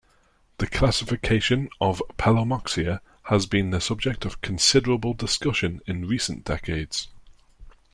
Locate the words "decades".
6.43-7.09